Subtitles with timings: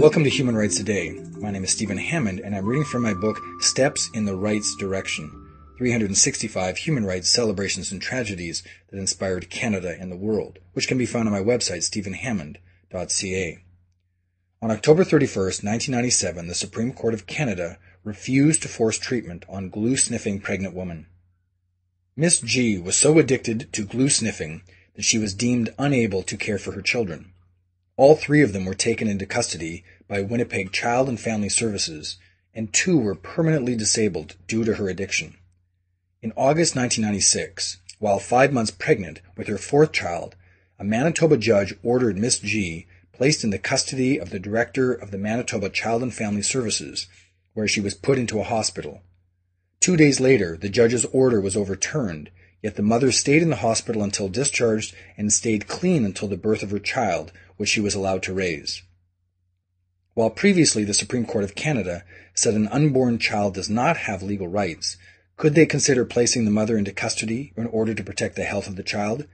[0.00, 1.20] Welcome to Human Rights Today.
[1.40, 4.76] My name is Stephen Hammond, and I'm reading from my book Steps in the Rights
[4.76, 5.32] Direction
[5.78, 11.06] 365 Human Rights Celebrations and Tragedies that Inspired Canada and the World, which can be
[11.06, 13.58] found on my website, stephenhammond.ca.
[14.62, 19.96] On October 31, 1997, the Supreme Court of Canada refused to force treatment on glue
[19.96, 21.06] sniffing pregnant woman.
[22.16, 24.62] Miss G was so addicted to glue sniffing
[24.94, 27.32] that she was deemed unable to care for her children.
[27.96, 32.16] All three of them were taken into custody by Winnipeg Child and Family Services,
[32.52, 35.36] and two were permanently disabled due to her addiction.
[36.20, 40.34] In August 1996, while five months pregnant with her fourth child,
[40.78, 45.18] a Manitoba judge ordered Miss G placed in the custody of the director of the
[45.18, 47.06] Manitoba Child and Family Services,
[47.54, 49.02] where she was put into a hospital.
[49.80, 52.30] Two days later, the judge's order was overturned,
[52.62, 56.62] yet the mother stayed in the hospital until discharged and stayed clean until the birth
[56.62, 58.82] of her child, which she was allowed to raise.
[60.12, 62.04] While previously the Supreme Court of Canada
[62.34, 64.98] said an unborn child does not have legal rights,
[65.38, 68.76] could they consider placing the mother into custody in order to protect the health of
[68.76, 69.26] the child?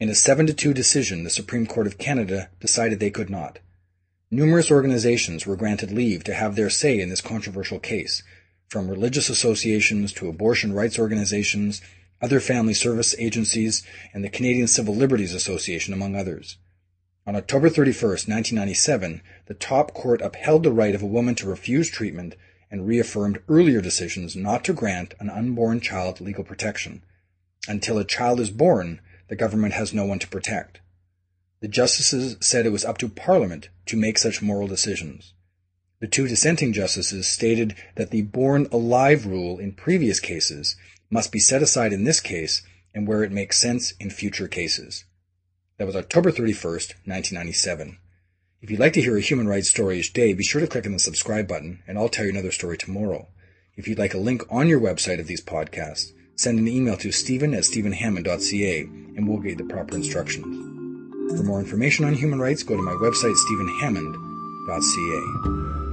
[0.00, 3.60] In a 7 to 2 decision, the Supreme Court of Canada decided they could not.
[4.32, 8.24] Numerous organizations were granted leave to have their say in this controversial case,
[8.68, 11.80] from religious associations to abortion rights organizations,
[12.20, 16.58] other family service agencies, and the Canadian Civil Liberties Association, among others.
[17.26, 21.90] On October 31, 1997, the top court upheld the right of a woman to refuse
[21.90, 22.36] treatment
[22.70, 27.02] and reaffirmed earlier decisions not to grant an unborn child legal protection.
[27.68, 30.80] Until a child is born, the government has no one to protect.
[31.60, 35.34] The justices said it was up to Parliament to make such moral decisions.
[35.98, 40.76] The two dissenting justices stated that the born alive rule in previous cases
[41.08, 42.60] must be set aside in this case
[42.94, 45.06] and where it makes sense in future cases.
[45.78, 47.96] That was October 31st, 1997.
[48.60, 50.84] If you'd like to hear a human rights story each day, be sure to click
[50.84, 53.28] on the subscribe button, and I'll tell you another story tomorrow.
[53.76, 57.12] If you'd like a link on your website of these podcasts, send an email to
[57.12, 61.38] stephen at stephenhammond.ca, and we'll get you the proper instructions.
[61.38, 65.85] For more information on human rights, go to my website, stephenhammond.ca.